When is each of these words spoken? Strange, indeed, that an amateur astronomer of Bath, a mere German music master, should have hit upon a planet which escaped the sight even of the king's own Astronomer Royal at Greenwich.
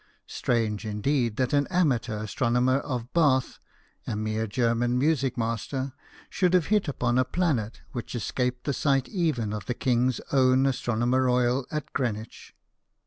Strange, 0.25 0.83
indeed, 0.83 1.35
that 1.37 1.53
an 1.53 1.67
amateur 1.67 2.23
astronomer 2.23 2.79
of 2.79 3.13
Bath, 3.13 3.59
a 4.07 4.15
mere 4.15 4.47
German 4.47 4.97
music 4.97 5.37
master, 5.37 5.93
should 6.27 6.55
have 6.55 6.65
hit 6.73 6.87
upon 6.87 7.19
a 7.19 7.23
planet 7.23 7.81
which 7.91 8.15
escaped 8.15 8.63
the 8.63 8.73
sight 8.73 9.07
even 9.09 9.53
of 9.53 9.67
the 9.67 9.75
king's 9.75 10.19
own 10.31 10.65
Astronomer 10.65 11.21
Royal 11.25 11.67
at 11.69 11.93
Greenwich. 11.93 12.55